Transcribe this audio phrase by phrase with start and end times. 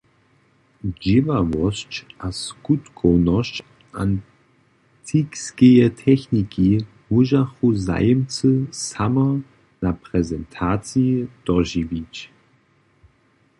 [1.01, 1.91] Dźěławosć
[2.25, 3.55] a skutkownosć
[4.05, 6.69] antikskeje techniki
[7.09, 8.49] móžachu zajimcy
[8.89, 9.25] samo
[9.83, 11.13] na prezentaciji
[11.47, 12.13] dožiwić.